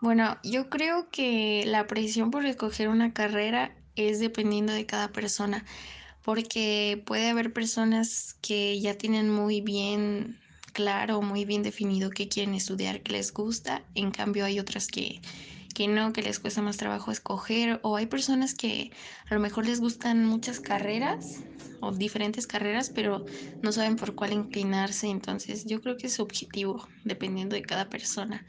[0.00, 5.64] Bueno, yo creo que la presión por escoger una carrera es dependiendo de cada persona,
[6.22, 10.40] porque puede haber personas que ya tienen muy bien
[10.72, 15.20] claro, muy bien definido qué quieren estudiar, qué les gusta, en cambio hay otras que,
[15.74, 18.90] que no, que les cuesta más trabajo escoger, o hay personas que
[19.28, 21.44] a lo mejor les gustan muchas carreras
[21.80, 23.24] o diferentes carreras, pero
[23.62, 28.46] no saben por cuál inclinarse, entonces yo creo que es subjetivo, dependiendo de cada persona.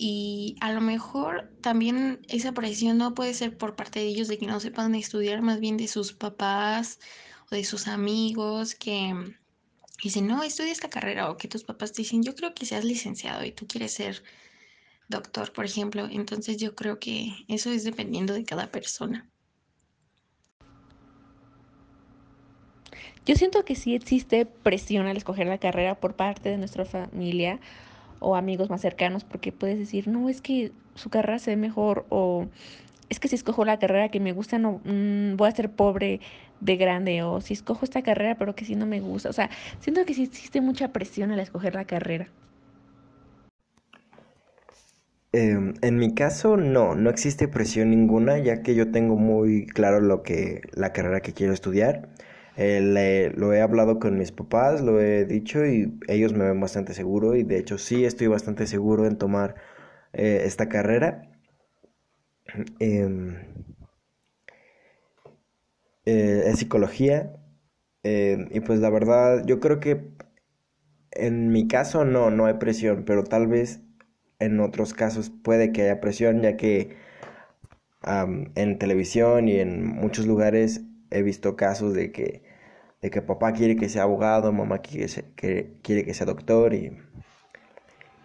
[0.00, 4.38] Y a lo mejor también esa presión no puede ser por parte de ellos de
[4.38, 7.00] que no sepan estudiar, más bien de sus papás
[7.50, 9.12] o de sus amigos que
[10.00, 12.84] dicen, no, estudia esta carrera o que tus papás te dicen, yo creo que seas
[12.84, 14.22] licenciado y tú quieres ser
[15.08, 16.06] doctor, por ejemplo.
[16.08, 19.28] Entonces yo creo que eso es dependiendo de cada persona.
[23.26, 27.58] Yo siento que sí existe presión al escoger la carrera por parte de nuestra familia
[28.20, 32.06] o amigos más cercanos, porque puedes decir, no, es que su carrera se ve mejor,
[32.10, 32.46] o
[33.08, 36.20] es que si escojo la carrera que me gusta, no mmm, voy a ser pobre
[36.60, 39.30] de grande, o si escojo esta carrera, pero que si no me gusta.
[39.30, 42.28] O sea, siento que sí existe mucha presión al escoger la carrera.
[45.32, 50.00] Eh, en mi caso, no, no existe presión ninguna, ya que yo tengo muy claro
[50.00, 52.08] lo que la carrera que quiero estudiar.
[52.58, 56.58] Eh, le, lo he hablado con mis papás, lo he dicho y ellos me ven
[56.60, 59.54] bastante seguro y de hecho sí estoy bastante seguro en tomar
[60.12, 61.22] eh, esta carrera.
[66.04, 67.36] Eh, es psicología
[68.02, 70.08] em, y pues la verdad yo creo que
[71.10, 73.82] en mi caso no, no hay presión, pero tal vez
[74.38, 76.96] en otros casos puede que haya presión ya que
[78.54, 82.47] en televisión y en muchos lugares he visto casos de que
[83.02, 85.24] de que papá quiere que sea abogado, mamá quiere que sea,
[85.82, 86.96] quiere que sea doctor y,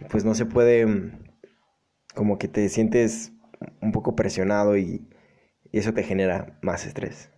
[0.09, 1.11] pues no se puede, mm,
[2.15, 3.33] como que te sientes
[3.81, 5.07] un poco presionado y
[5.71, 7.30] eso te genera más estrés.